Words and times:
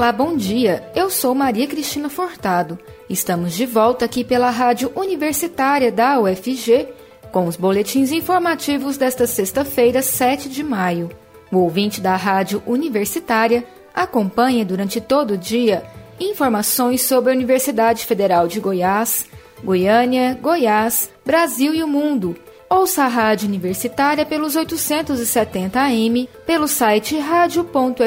Olá, 0.00 0.12
bom 0.12 0.34
dia. 0.34 0.90
Eu 0.96 1.10
sou 1.10 1.34
Maria 1.34 1.66
Cristina 1.66 2.08
Fortado. 2.08 2.78
Estamos 3.06 3.52
de 3.52 3.66
volta 3.66 4.06
aqui 4.06 4.24
pela 4.24 4.48
Rádio 4.48 4.90
Universitária 4.96 5.92
da 5.92 6.18
UFG 6.18 6.88
com 7.30 7.46
os 7.46 7.54
boletins 7.54 8.10
informativos 8.10 8.96
desta 8.96 9.26
sexta-feira, 9.26 10.00
7 10.00 10.48
de 10.48 10.64
maio. 10.64 11.10
O 11.52 11.58
ouvinte 11.58 12.00
da 12.00 12.16
Rádio 12.16 12.62
Universitária 12.66 13.62
acompanha 13.92 14.64
durante 14.64 15.02
todo 15.02 15.32
o 15.32 15.36
dia 15.36 15.84
informações 16.18 17.02
sobre 17.02 17.30
a 17.32 17.34
Universidade 17.34 18.06
Federal 18.06 18.48
de 18.48 18.58
Goiás, 18.58 19.26
Goiânia, 19.62 20.32
Goiás, 20.40 21.10
Brasil 21.26 21.74
e 21.74 21.82
o 21.82 21.86
mundo. 21.86 22.34
Ouça 22.70 23.04
a 23.04 23.08
Rádio 23.08 23.48
Universitária 23.48 24.24
pelos 24.24 24.56
870 24.56 25.78
AM, 25.78 26.26
pelo 26.46 26.66
site 26.66 27.18
radio.fg.br 27.18 28.00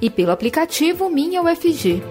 e 0.00 0.08
pelo 0.08 0.32
aplicativo 0.32 1.08
Minha 1.08 1.42
UFG. 1.42 2.02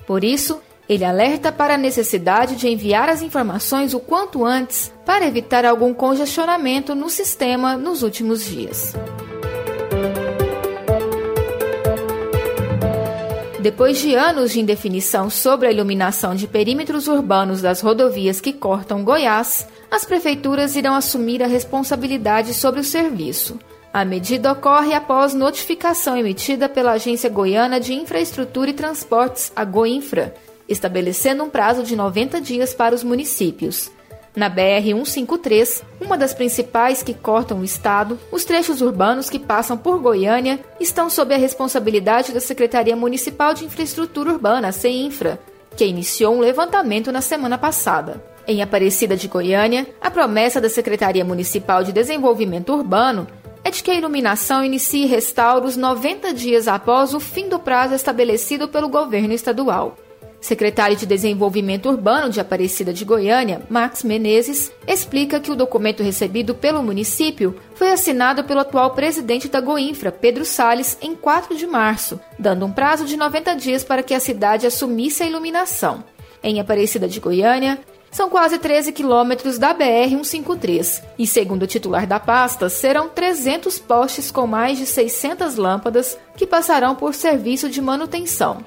Por 0.05 0.23
isso, 0.25 0.59
ele 0.89 1.05
alerta 1.05 1.51
para 1.51 1.75
a 1.75 1.77
necessidade 1.77 2.57
de 2.57 2.67
enviar 2.67 3.07
as 3.07 3.21
informações 3.21 3.93
o 3.93 3.99
quanto 3.99 4.43
antes 4.43 4.91
para 5.05 5.25
evitar 5.25 5.65
algum 5.65 5.93
congestionamento 5.93 6.93
no 6.93 7.09
sistema 7.09 7.77
nos 7.77 8.03
últimos 8.03 8.45
dias. 8.45 8.93
Depois 13.63 13.97
de 13.97 14.13
anos 14.13 14.51
de 14.51 14.59
indefinição 14.59 15.29
sobre 15.29 15.69
a 15.69 15.71
iluminação 15.71 16.35
de 16.35 16.47
perímetros 16.47 17.07
urbanos 17.07 17.61
das 17.61 17.79
rodovias 17.79 18.41
que 18.41 18.51
cortam 18.51 19.05
Goiás, 19.05 19.65
as 19.89 20.03
prefeituras 20.03 20.75
irão 20.75 20.93
assumir 20.93 21.41
a 21.41 21.47
responsabilidade 21.47 22.53
sobre 22.53 22.81
o 22.81 22.83
serviço. 22.83 23.57
A 23.93 24.03
medida 24.03 24.51
ocorre 24.51 24.93
após 24.93 25.33
notificação 25.33 26.17
emitida 26.17 26.67
pela 26.67 26.91
Agência 26.91 27.29
Goiana 27.29 27.79
de 27.79 27.93
Infraestrutura 27.93 28.69
e 28.69 28.73
Transportes, 28.73 29.49
a 29.55 29.63
Goinfra, 29.63 30.35
estabelecendo 30.67 31.45
um 31.45 31.49
prazo 31.49 31.83
de 31.83 31.95
90 31.95 32.41
dias 32.41 32.73
para 32.73 32.93
os 32.93 33.01
municípios. 33.01 33.89
Na 34.35 34.49
BR-153, 34.49 35.83
uma 36.01 36.17
das 36.17 36.33
principais 36.33 37.03
que 37.03 37.13
cortam 37.13 37.59
o 37.59 37.63
estado, 37.63 38.19
os 38.31 38.43
trechos 38.43 38.81
urbanos 38.81 39.29
que 39.29 39.37
passam 39.37 39.77
por 39.77 39.99
Goiânia 39.99 40.59
estão 40.79 41.07
sob 41.07 41.35
a 41.35 41.37
responsabilidade 41.37 42.31
da 42.31 42.39
Secretaria 42.39 42.95
Municipal 42.95 43.53
de 43.53 43.63
Infraestrutura 43.63 44.31
Urbana, 44.31 44.71
CEINFRA, 44.71 45.39
que 45.77 45.85
iniciou 45.85 46.35
um 46.35 46.39
levantamento 46.39 47.11
na 47.11 47.21
semana 47.21 47.59
passada. 47.59 48.23
Em 48.47 48.63
Aparecida 48.63 49.15
de 49.15 49.27
Goiânia, 49.27 49.87
a 50.01 50.09
promessa 50.09 50.59
da 50.59 50.67
Secretaria 50.67 51.23
Municipal 51.23 51.83
de 51.83 51.93
Desenvolvimento 51.93 52.73
Urbano 52.73 53.27
é 53.63 53.69
de 53.69 53.81
que 53.81 53.91
a 53.91 53.95
iluminação 53.95 54.65
inicie 54.65 55.05
restauros 55.05 55.77
90 55.77 56.33
dias 56.33 56.67
após 56.67 57.13
o 57.13 57.19
fim 57.19 57.47
do 57.47 57.59
prazo 57.59 57.93
estabelecido 57.93 58.67
pelo 58.67 58.89
governo 58.89 59.33
estadual. 59.33 59.95
Secretário 60.43 60.97
de 60.97 61.05
Desenvolvimento 61.05 61.87
Urbano 61.87 62.29
de 62.29 62.41
Aparecida 62.41 62.91
de 62.91 63.05
Goiânia, 63.05 63.61
Max 63.69 64.03
Menezes, 64.03 64.73
explica 64.85 65.39
que 65.39 65.49
o 65.49 65.55
documento 65.55 66.03
recebido 66.03 66.53
pelo 66.53 66.83
município 66.83 67.55
foi 67.75 67.93
assinado 67.93 68.43
pelo 68.43 68.59
atual 68.59 68.91
presidente 68.91 69.47
da 69.47 69.61
Goinfra, 69.61 70.11
Pedro 70.11 70.43
Sales, 70.43 70.97
em 71.01 71.15
4 71.15 71.55
de 71.55 71.65
março, 71.65 72.19
dando 72.37 72.65
um 72.65 72.71
prazo 72.73 73.05
de 73.05 73.15
90 73.15 73.55
dias 73.55 73.85
para 73.85 74.03
que 74.03 74.13
a 74.13 74.19
cidade 74.19 74.67
assumisse 74.67 75.23
a 75.23 75.27
iluminação. 75.27 76.03
Em 76.43 76.59
Aparecida 76.59 77.07
de 77.07 77.21
Goiânia, 77.21 77.79
são 78.11 78.29
quase 78.29 78.57
13 78.59 78.91
quilômetros 78.91 79.57
da 79.57 79.73
BR-153 79.73 81.01
e, 81.17 81.25
segundo 81.25 81.63
o 81.63 81.67
titular 81.67 82.05
da 82.05 82.19
pasta, 82.19 82.67
serão 82.67 83.07
300 83.07 83.79
postes 83.79 84.29
com 84.29 84.45
mais 84.45 84.77
de 84.77 84.85
600 84.87 85.55
lâmpadas 85.55 86.17
que 86.35 86.45
passarão 86.45 86.95
por 86.95 87.13
serviço 87.13 87.69
de 87.69 87.81
manutenção. 87.81 88.57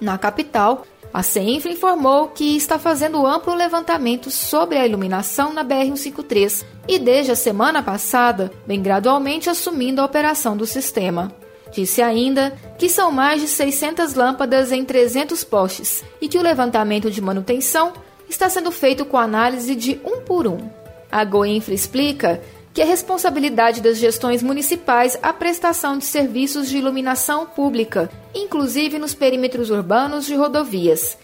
Na 0.00 0.18
capital, 0.18 0.84
A 1.14 1.22
CENFRA 1.22 1.70
informou 1.70 2.26
que 2.26 2.56
está 2.56 2.76
fazendo 2.76 3.24
amplo 3.24 3.54
levantamento 3.54 4.32
sobre 4.32 4.78
a 4.78 4.84
iluminação 4.84 5.52
na 5.52 5.64
BR-153 5.64 6.64
e, 6.88 6.98
desde 6.98 7.30
a 7.30 7.36
semana 7.36 7.80
passada, 7.84 8.50
vem 8.66 8.82
gradualmente 8.82 9.48
assumindo 9.48 10.00
a 10.00 10.04
operação 10.04 10.56
do 10.56 10.66
sistema. 10.66 11.32
Disse 11.72 12.02
ainda 12.02 12.52
que 12.76 12.88
são 12.88 13.12
mais 13.12 13.40
de 13.40 13.46
600 13.46 14.14
lâmpadas 14.14 14.72
em 14.72 14.84
300 14.84 15.44
postes 15.44 16.02
e 16.20 16.26
que 16.26 16.36
o 16.36 16.42
levantamento 16.42 17.08
de 17.08 17.20
manutenção 17.20 17.92
está 18.28 18.48
sendo 18.48 18.72
feito 18.72 19.04
com 19.04 19.16
análise 19.16 19.76
de 19.76 20.00
um 20.04 20.22
por 20.22 20.48
um. 20.48 20.68
A 21.12 21.24
Goinfra 21.24 21.74
explica 21.74 22.42
que 22.74 22.82
é 22.82 22.84
responsabilidade 22.84 23.80
das 23.80 23.98
gestões 23.98 24.42
municipais 24.42 25.16
a 25.22 25.32
prestação 25.32 25.96
de 25.96 26.04
serviços 26.04 26.68
de 26.68 26.76
iluminação 26.76 27.46
pública, 27.46 28.10
inclusive 28.34 28.98
nos 28.98 29.14
perímetros 29.14 29.70
urbanos 29.70 30.26
de 30.26 30.34
rodovias. 30.34 31.16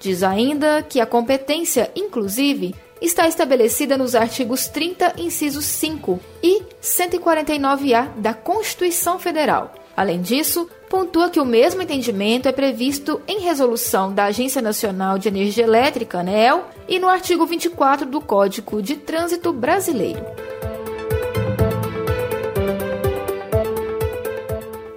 Diz 0.00 0.24
ainda 0.24 0.82
que 0.82 1.00
a 1.00 1.06
competência, 1.06 1.92
inclusive, 1.94 2.74
está 3.00 3.28
estabelecida 3.28 3.96
nos 3.96 4.16
artigos 4.16 4.66
30, 4.66 5.14
inciso 5.16 5.62
5 5.62 6.18
e 6.42 6.62
149-A 6.82 8.08
da 8.16 8.34
Constituição 8.34 9.16
Federal. 9.16 9.72
Além 9.96 10.20
disso, 10.20 10.68
pontua 10.90 11.30
que 11.30 11.40
o 11.40 11.44
mesmo 11.44 11.80
entendimento 11.82 12.48
é 12.48 12.52
previsto 12.52 13.22
em 13.28 13.40
resolução 13.40 14.12
da 14.12 14.24
Agência 14.24 14.60
Nacional 14.60 15.18
de 15.18 15.28
Energia 15.28 15.64
Elétrica, 15.64 16.18
ANEEL, 16.18 16.64
e 16.88 16.98
no 16.98 17.08
artigo 17.08 17.46
24 17.46 18.06
do 18.06 18.20
Código 18.20 18.82
de 18.82 18.96
Trânsito 18.96 19.52
Brasileiro. 19.52 20.45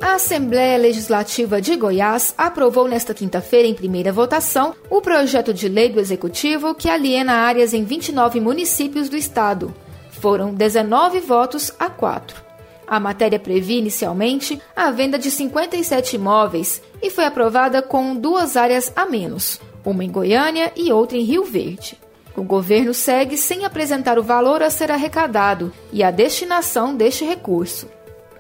A 0.10 0.16
Assembleia 0.16 0.76
Legislativa 0.76 1.62
de 1.62 1.76
Goiás 1.76 2.34
aprovou 2.36 2.88
nesta 2.88 3.14
quinta-feira, 3.14 3.68
em 3.68 3.76
primeira 3.76 4.12
votação, 4.12 4.74
o 4.90 5.02
projeto 5.02 5.54
de 5.54 5.70
lei 5.70 5.90
do 5.90 6.00
Executivo 6.00 6.74
que 6.74 6.90
aliena 6.90 7.34
áreas 7.34 7.76
em 7.76 7.84
29 7.84 8.40
municípios 8.40 9.08
do 9.08 9.16
estado. 9.16 9.72
Foram 10.10 10.52
19 10.52 11.20
votos 11.20 11.72
a 11.78 11.92
4. 11.92 12.42
A 12.88 13.00
matéria 13.00 13.38
previa 13.38 13.78
inicialmente 13.78 14.60
a 14.76 14.90
venda 14.90 15.20
de 15.20 15.30
57 15.30 16.16
imóveis 16.16 16.82
e 17.04 17.12
foi 17.12 17.26
aprovada 17.26 17.80
com 17.84 18.16
duas 18.16 18.58
áreas 18.58 18.92
a 18.96 19.06
menos, 19.06 19.62
uma 19.86 20.04
em 20.04 20.10
Goiânia 20.10 20.74
e 20.76 20.92
outra 20.92 21.20
em 21.20 21.24
Rio 21.24 21.46
Verde. 21.46 22.00
O 22.36 22.42
governo 22.42 22.96
segue 22.96 23.38
sem 23.38 23.64
apresentar 23.64 24.18
o 24.18 24.24
valor 24.24 24.64
a 24.64 24.72
ser 24.72 24.92
arrecadado 24.92 25.72
e 25.94 26.04
a 26.04 26.10
destinação 26.10 26.96
deste 26.96 27.24
recurso. 27.24 27.88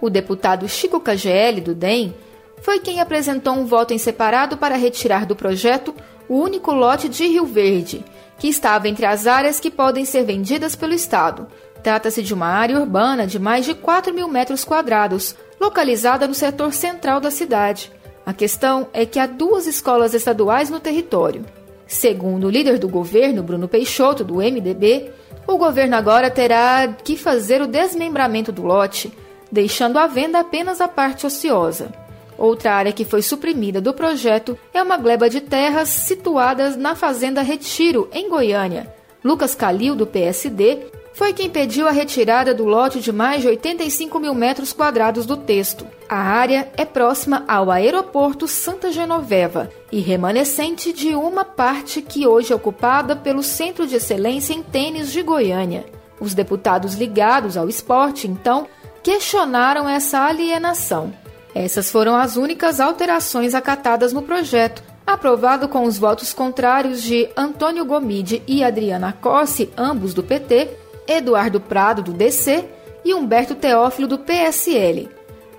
O 0.01 0.09
deputado 0.09 0.67
Chico 0.67 0.99
KGL, 0.99 1.61
do 1.61 1.75
DEM, 1.75 2.13
foi 2.61 2.79
quem 2.79 2.99
apresentou 2.99 3.53
um 3.53 3.65
voto 3.65 3.93
em 3.93 3.97
separado 3.97 4.57
para 4.57 4.75
retirar 4.75 5.25
do 5.25 5.35
projeto 5.35 5.93
o 6.27 6.35
único 6.35 6.71
lote 6.71 7.09
de 7.09 7.25
Rio 7.25 7.45
Verde, 7.45 8.05
que 8.37 8.47
estava 8.47 8.87
entre 8.87 9.05
as 9.05 9.27
áreas 9.27 9.59
que 9.59 9.71
podem 9.71 10.05
ser 10.05 10.23
vendidas 10.23 10.75
pelo 10.75 10.93
Estado. 10.93 11.47
Trata-se 11.81 12.21
de 12.21 12.33
uma 12.33 12.47
área 12.47 12.79
urbana 12.79 13.25
de 13.25 13.39
mais 13.39 13.65
de 13.65 13.73
4 13.73 14.13
mil 14.13 14.27
metros 14.27 14.63
quadrados, 14.63 15.35
localizada 15.59 16.27
no 16.27 16.33
setor 16.33 16.73
central 16.73 17.19
da 17.19 17.31
cidade. 17.31 17.91
A 18.25 18.33
questão 18.33 18.87
é 18.93 19.05
que 19.05 19.19
há 19.19 19.25
duas 19.25 19.65
escolas 19.65 20.13
estaduais 20.13 20.69
no 20.69 20.79
território. 20.79 21.45
Segundo 21.87 22.45
o 22.45 22.49
líder 22.49 22.77
do 22.77 22.87
governo, 22.87 23.41
Bruno 23.41 23.67
Peixoto, 23.67 24.23
do 24.23 24.35
MDB, 24.35 25.09
o 25.47 25.57
governo 25.57 25.95
agora 25.95 26.29
terá 26.29 26.87
que 27.03 27.17
fazer 27.17 27.61
o 27.61 27.67
desmembramento 27.67 28.51
do 28.51 28.61
lote 28.61 29.11
deixando 29.51 29.97
à 29.97 30.07
venda 30.07 30.39
apenas 30.39 30.81
a 30.81 30.87
parte 30.87 31.25
ociosa. 31.25 31.91
Outra 32.37 32.73
área 32.73 32.93
que 32.93 33.03
foi 33.03 33.21
suprimida 33.21 33.81
do 33.81 33.93
projeto 33.93 34.57
é 34.73 34.81
uma 34.81 34.97
gleba 34.97 35.29
de 35.29 35.41
terras 35.41 35.89
situadas 35.89 36.77
na 36.77 36.95
Fazenda 36.95 37.41
Retiro, 37.41 38.09
em 38.13 38.29
Goiânia. 38.29 38.93
Lucas 39.23 39.53
Calil, 39.53 39.93
do 39.93 40.07
PSD, 40.07 40.87
foi 41.19 41.33
quem 41.33 41.49
pediu 41.49 41.85
a 41.85 41.91
retirada 41.91 42.53
do 42.53 42.63
lote 42.63 43.01
de 43.01 43.11
mais 43.11 43.41
de 43.41 43.49
85 43.49 44.17
mil 44.19 44.33
metros 44.33 44.71
quadrados 44.71 45.25
do 45.25 45.35
texto. 45.35 45.85
A 46.07 46.17
área 46.17 46.71
é 46.77 46.85
próxima 46.85 47.43
ao 47.45 47.69
aeroporto 47.69 48.47
Santa 48.47 48.89
Genoveva 48.89 49.69
e 49.91 49.99
remanescente 49.99 50.93
de 50.93 51.13
uma 51.13 51.43
parte 51.43 52.01
que 52.01 52.25
hoje 52.25 52.53
é 52.53 52.55
ocupada 52.55 53.17
pelo 53.17 53.43
Centro 53.43 53.85
de 53.85 53.97
Excelência 53.97 54.53
em 54.53 54.63
Tênis 54.63 55.11
de 55.11 55.21
Goiânia. 55.21 55.85
Os 56.21 56.33
deputados 56.33 56.95
ligados 56.95 57.57
ao 57.57 57.67
esporte, 57.67 58.25
então, 58.25 58.65
questionaram 59.03 59.87
essa 59.87 60.25
alienação. 60.25 61.13
Essas 61.53 61.91
foram 61.91 62.15
as 62.15 62.37
únicas 62.37 62.79
alterações 62.79 63.53
acatadas 63.55 64.13
no 64.13 64.21
projeto, 64.21 64.83
aprovado 65.05 65.67
com 65.67 65.83
os 65.83 65.97
votos 65.97 66.33
contrários 66.33 67.01
de 67.01 67.27
Antônio 67.35 67.83
Gomide 67.85 68.43
e 68.47 68.63
Adriana 68.63 69.11
Corsi, 69.11 69.69
ambos 69.75 70.13
do 70.13 70.23
PT, 70.23 70.69
Eduardo 71.07 71.59
Prado, 71.59 72.03
do 72.03 72.13
DC, 72.13 72.65
e 73.03 73.13
Humberto 73.13 73.55
Teófilo, 73.55 74.07
do 74.07 74.19
PSL. 74.19 75.09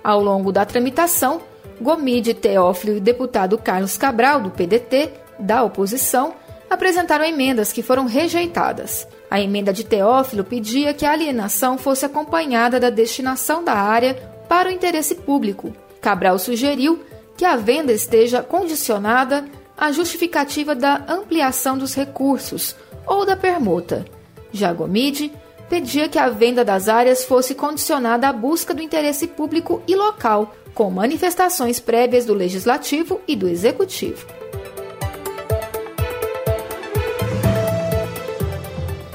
Ao 0.03 0.21
longo 0.21 0.51
da 0.51 0.65
tramitação, 0.65 1.41
Gomide, 1.81 2.33
Teófilo 2.33 2.97
e 2.97 2.99
deputado 2.99 3.57
Carlos 3.57 3.97
Cabral, 3.97 4.39
do 4.39 4.51
PDT, 4.51 5.11
da 5.39 5.63
oposição, 5.63 6.33
apresentaram 6.71 7.25
emendas 7.25 7.73
que 7.73 7.83
foram 7.83 8.05
rejeitadas. 8.05 9.05
A 9.29 9.41
emenda 9.41 9.73
de 9.73 9.83
Teófilo 9.83 10.45
pedia 10.45 10.93
que 10.93 11.05
a 11.05 11.11
alienação 11.11 11.77
fosse 11.77 12.05
acompanhada 12.05 12.79
da 12.79 12.89
destinação 12.89 13.61
da 13.61 13.73
área 13.73 14.13
para 14.47 14.69
o 14.69 14.71
interesse 14.71 15.15
público. 15.15 15.75
Cabral 15.99 16.39
sugeriu 16.39 17.01
que 17.35 17.43
a 17.43 17.57
venda 17.57 17.91
esteja 17.91 18.41
condicionada 18.41 19.43
à 19.77 19.91
justificativa 19.91 20.73
da 20.73 21.03
ampliação 21.09 21.77
dos 21.77 21.93
recursos 21.93 22.73
ou 23.05 23.25
da 23.25 23.35
permuta. 23.35 24.05
Já 24.53 24.71
Gomide 24.71 25.29
pedia 25.69 26.07
que 26.07 26.19
a 26.19 26.29
venda 26.29 26.63
das 26.63 26.87
áreas 26.87 27.25
fosse 27.25 27.53
condicionada 27.53 28.29
à 28.29 28.33
busca 28.33 28.73
do 28.73 28.81
interesse 28.81 29.27
público 29.27 29.81
e 29.85 29.93
local, 29.93 30.55
com 30.73 30.89
manifestações 30.89 31.81
prévias 31.81 32.25
do 32.25 32.33
Legislativo 32.33 33.19
e 33.27 33.35
do 33.35 33.47
Executivo. 33.47 34.40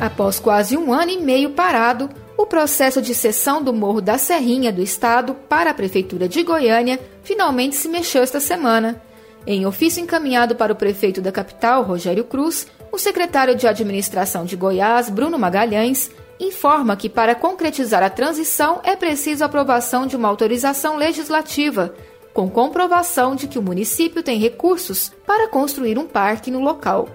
Após 0.06 0.38
quase 0.38 0.76
um 0.76 0.92
ano 0.92 1.10
e 1.10 1.18
meio 1.18 1.50
parado, 1.50 2.08
o 2.38 2.46
processo 2.46 3.02
de 3.02 3.12
cessão 3.12 3.60
do 3.60 3.72
Morro 3.72 4.00
da 4.00 4.16
Serrinha 4.16 4.72
do 4.72 4.80
Estado 4.80 5.34
para 5.34 5.70
a 5.70 5.74
Prefeitura 5.74 6.28
de 6.28 6.44
Goiânia 6.44 7.00
finalmente 7.24 7.74
se 7.74 7.88
mexeu 7.88 8.22
esta 8.22 8.38
semana. 8.38 9.02
Em 9.44 9.66
ofício 9.66 10.00
encaminhado 10.00 10.54
para 10.54 10.72
o 10.72 10.76
prefeito 10.76 11.20
da 11.20 11.32
capital, 11.32 11.82
Rogério 11.82 12.22
Cruz, 12.22 12.68
o 12.92 12.98
secretário 12.98 13.56
de 13.56 13.66
Administração 13.66 14.44
de 14.44 14.54
Goiás, 14.54 15.10
Bruno 15.10 15.36
Magalhães, 15.36 16.08
informa 16.38 16.96
que 16.96 17.08
para 17.08 17.34
concretizar 17.34 18.04
a 18.04 18.08
transição 18.08 18.80
é 18.84 18.94
preciso 18.94 19.42
a 19.42 19.48
aprovação 19.48 20.06
de 20.06 20.14
uma 20.14 20.28
autorização 20.28 20.96
legislativa, 20.96 21.92
com 22.32 22.48
comprovação 22.48 23.34
de 23.34 23.48
que 23.48 23.58
o 23.58 23.62
município 23.62 24.22
tem 24.22 24.38
recursos 24.38 25.10
para 25.26 25.48
construir 25.48 25.98
um 25.98 26.06
parque 26.06 26.48
no 26.48 26.60
local. 26.60 27.08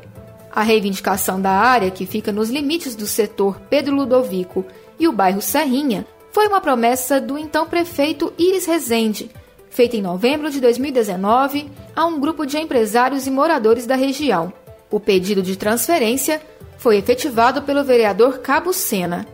A 0.53 0.63
reivindicação 0.63 1.41
da 1.41 1.51
área, 1.51 1.89
que 1.89 2.05
fica 2.05 2.31
nos 2.31 2.49
limites 2.49 2.95
do 2.95 3.07
setor 3.07 3.59
Pedro 3.69 3.95
Ludovico 3.95 4.65
e 4.99 5.07
o 5.07 5.13
bairro 5.13 5.41
Serrinha, 5.41 6.05
foi 6.31 6.47
uma 6.47 6.59
promessa 6.59 7.21
do 7.21 7.37
então 7.37 7.65
prefeito 7.65 8.33
Iris 8.37 8.65
Rezende, 8.65 9.31
feita 9.69 9.95
em 9.95 10.01
novembro 10.01 10.49
de 10.49 10.59
2019 10.59 11.69
a 11.95 12.05
um 12.05 12.19
grupo 12.19 12.45
de 12.45 12.57
empresários 12.57 13.25
e 13.25 13.31
moradores 13.31 13.85
da 13.85 13.95
região. 13.95 14.51
O 14.89 14.99
pedido 14.99 15.41
de 15.41 15.55
transferência 15.55 16.41
foi 16.77 16.97
efetivado 16.97 17.61
pelo 17.61 17.83
vereador 17.83 18.39
Cabo 18.39 18.73
Sena. 18.73 19.25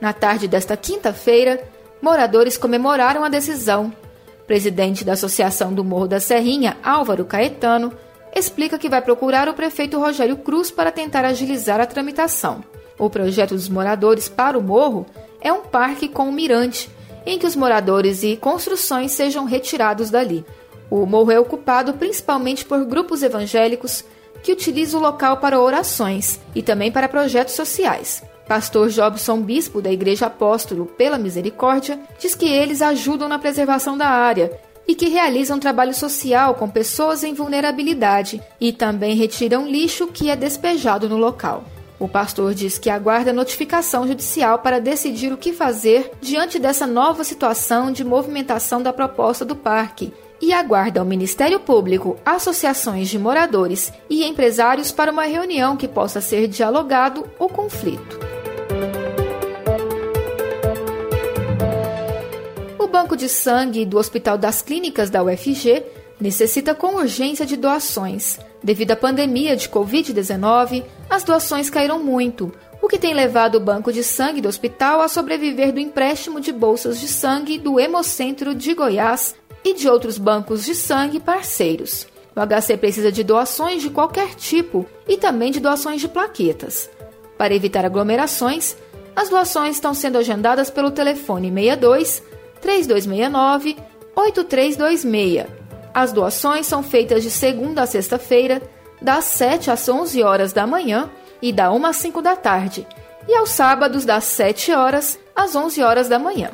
Na 0.00 0.12
tarde 0.12 0.46
desta 0.46 0.76
quinta-feira, 0.76 1.62
moradores 2.02 2.58
comemoraram 2.58 3.24
a 3.24 3.28
decisão. 3.28 3.92
Presidente 4.46 5.04
da 5.04 5.12
Associação 5.12 5.72
do 5.72 5.84
Morro 5.84 6.08
da 6.08 6.20
Serrinha, 6.20 6.76
Álvaro 6.82 7.24
Caetano, 7.24 7.92
explica 8.38 8.78
que 8.78 8.88
vai 8.88 9.02
procurar 9.02 9.48
o 9.48 9.54
prefeito 9.54 9.98
Rogério 9.98 10.36
Cruz 10.36 10.70
para 10.70 10.92
tentar 10.92 11.24
agilizar 11.24 11.80
a 11.80 11.86
tramitação. 11.86 12.62
O 12.98 13.10
projeto 13.10 13.54
dos 13.54 13.68
moradores 13.68 14.28
para 14.28 14.58
o 14.58 14.62
morro 14.62 15.06
é 15.40 15.52
um 15.52 15.62
parque 15.62 16.08
com 16.08 16.24
um 16.24 16.32
mirante, 16.32 16.90
em 17.24 17.38
que 17.38 17.46
os 17.46 17.54
moradores 17.54 18.22
e 18.22 18.36
construções 18.36 19.12
sejam 19.12 19.44
retirados 19.44 20.10
dali. 20.10 20.44
O 20.90 21.04
morro 21.04 21.30
é 21.30 21.38
ocupado 21.38 21.92
principalmente 21.94 22.64
por 22.64 22.84
grupos 22.84 23.22
evangélicos 23.22 24.04
que 24.42 24.52
utilizam 24.52 25.00
o 25.00 25.02
local 25.02 25.36
para 25.38 25.60
orações 25.60 26.40
e 26.54 26.62
também 26.62 26.90
para 26.90 27.08
projetos 27.08 27.54
sociais. 27.54 28.22
Pastor 28.46 28.88
Jobson 28.88 29.42
Bispo, 29.42 29.82
da 29.82 29.92
Igreja 29.92 30.26
Apóstolo 30.26 30.86
pela 30.86 31.18
Misericórdia, 31.18 32.00
diz 32.18 32.34
que 32.34 32.48
eles 32.48 32.80
ajudam 32.80 33.28
na 33.28 33.38
preservação 33.38 33.98
da 33.98 34.08
área 34.08 34.50
e 34.88 34.94
que 34.94 35.08
realizam 35.08 35.60
trabalho 35.60 35.92
social 35.92 36.54
com 36.54 36.68
pessoas 36.68 37.22
em 37.22 37.34
vulnerabilidade 37.34 38.42
e 38.58 38.72
também 38.72 39.14
retiram 39.14 39.68
lixo 39.68 40.06
que 40.06 40.30
é 40.30 40.34
despejado 40.34 41.08
no 41.08 41.18
local. 41.18 41.64
O 42.00 42.08
pastor 42.08 42.54
diz 42.54 42.78
que 42.78 42.88
aguarda 42.88 43.32
notificação 43.32 44.06
judicial 44.06 44.60
para 44.60 44.80
decidir 44.80 45.32
o 45.32 45.36
que 45.36 45.52
fazer 45.52 46.12
diante 46.20 46.58
dessa 46.58 46.86
nova 46.86 47.24
situação 47.24 47.92
de 47.92 48.04
movimentação 48.04 48.80
da 48.80 48.92
proposta 48.92 49.44
do 49.44 49.54
parque 49.54 50.12
e 50.40 50.52
aguarda 50.52 51.02
o 51.02 51.06
Ministério 51.06 51.58
Público, 51.58 52.16
associações 52.24 53.08
de 53.08 53.18
moradores 53.18 53.92
e 54.08 54.24
empresários 54.24 54.92
para 54.92 55.10
uma 55.10 55.24
reunião 55.24 55.76
que 55.76 55.88
possa 55.88 56.20
ser 56.20 56.46
dialogado 56.46 57.26
o 57.38 57.48
conflito. 57.48 58.17
Banco 63.00 63.16
de 63.16 63.28
Sangue 63.28 63.86
do 63.86 63.96
Hospital 63.96 64.36
das 64.36 64.60
Clínicas 64.60 65.08
da 65.08 65.22
UFG 65.22 65.84
necessita 66.20 66.74
com 66.74 66.96
urgência 66.96 67.46
de 67.46 67.56
doações. 67.56 68.40
Devido 68.60 68.90
à 68.90 68.96
pandemia 68.96 69.54
de 69.54 69.68
Covid-19, 69.68 70.82
as 71.08 71.22
doações 71.22 71.70
caíram 71.70 72.02
muito, 72.02 72.52
o 72.82 72.88
que 72.88 72.98
tem 72.98 73.14
levado 73.14 73.54
o 73.54 73.60
Banco 73.60 73.92
de 73.92 74.02
Sangue 74.02 74.40
do 74.40 74.48
hospital 74.48 75.00
a 75.00 75.06
sobreviver 75.06 75.72
do 75.72 75.78
empréstimo 75.78 76.40
de 76.40 76.50
bolsas 76.50 76.98
de 76.98 77.06
sangue 77.06 77.56
do 77.56 77.78
Hemocentro 77.78 78.52
de 78.52 78.74
Goiás 78.74 79.36
e 79.64 79.74
de 79.74 79.88
outros 79.88 80.18
bancos 80.18 80.64
de 80.64 80.74
sangue 80.74 81.20
parceiros. 81.20 82.04
O 82.34 82.40
HC 82.40 82.76
precisa 82.78 83.12
de 83.12 83.22
doações 83.22 83.80
de 83.80 83.90
qualquer 83.90 84.34
tipo 84.34 84.84
e 85.06 85.16
também 85.16 85.52
de 85.52 85.60
doações 85.60 86.00
de 86.00 86.08
plaquetas. 86.08 86.90
Para 87.38 87.54
evitar 87.54 87.84
aglomerações, 87.84 88.76
as 89.14 89.28
doações 89.28 89.76
estão 89.76 89.94
sendo 89.94 90.18
agendadas 90.18 90.68
pelo 90.68 90.90
telefone 90.90 91.48
62 91.48 92.26
3269 92.60 93.76
8326. 94.14 95.46
As 95.94 96.12
doações 96.12 96.66
são 96.66 96.82
feitas 96.82 97.22
de 97.22 97.30
segunda 97.30 97.82
a 97.82 97.86
sexta-feira, 97.86 98.60
das 99.00 99.24
7 99.24 99.70
às 99.70 99.88
11 99.88 100.22
horas 100.22 100.52
da 100.52 100.66
manhã 100.66 101.10
e 101.40 101.52
da 101.52 101.72
1 101.72 101.86
às 101.86 101.96
5 101.96 102.20
da 102.20 102.36
tarde, 102.36 102.86
e 103.26 103.34
aos 103.34 103.50
sábados 103.50 104.04
das 104.04 104.24
7 104.24 104.72
horas 104.72 105.18
às 105.34 105.54
11 105.54 105.82
horas 105.82 106.08
da 106.08 106.18
manhã. 106.18 106.50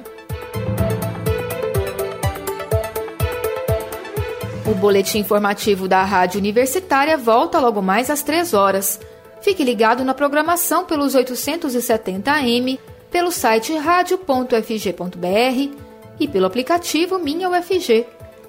O 4.67 4.75
boletim 4.75 5.19
informativo 5.19 5.87
da 5.87 6.03
Rádio 6.05 6.39
Universitária 6.39 7.17
volta 7.17 7.61
logo 7.61 7.83
mais 7.83 8.11
às 8.11 8.23
3 8.23 8.55
horas. 8.55 9.01
Fique 9.41 9.63
ligado 9.63 10.05
na 10.05 10.15
programação 10.15 10.85
pelos 10.85 11.15
870 11.15 12.33
AM, 12.33 12.81
pelo 13.11 13.31
site 13.31 13.77
radio.fg.br 13.77 15.84
e 16.18 16.28
pelo 16.28 16.47
aplicativo 16.47 17.18
Minha 17.18 17.49
UFG. 17.50 18.06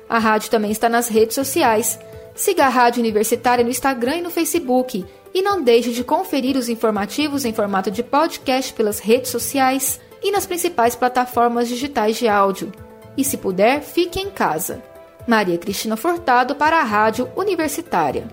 A 0.07 0.19
rádio 0.19 0.49
também 0.49 0.71
está 0.71 0.87
nas 0.87 1.07
redes 1.07 1.35
sociais. 1.35 1.99
Siga 2.35 2.65
a 2.65 2.69
Rádio 2.69 2.99
Universitária 2.99 3.63
no 3.63 3.69
Instagram 3.69 4.17
e 4.17 4.21
no 4.21 4.29
Facebook. 4.29 5.05
E 5.33 5.41
não 5.41 5.61
deixe 5.61 5.91
de 5.91 6.03
conferir 6.03 6.55
os 6.55 6.69
informativos 6.69 7.45
em 7.45 7.53
formato 7.53 7.89
de 7.89 8.03
podcast 8.03 8.73
pelas 8.73 8.99
redes 8.99 9.31
sociais 9.31 9.99
e 10.21 10.31
nas 10.31 10.45
principais 10.45 10.95
plataformas 10.95 11.67
digitais 11.67 12.17
de 12.17 12.27
áudio. 12.27 12.71
E 13.17 13.23
se 13.23 13.37
puder, 13.37 13.81
fique 13.81 14.19
em 14.19 14.29
casa. 14.29 14.83
Maria 15.27 15.57
Cristina 15.57 15.97
Furtado 15.97 16.55
para 16.55 16.79
a 16.79 16.83
Rádio 16.83 17.29
Universitária. 17.35 18.27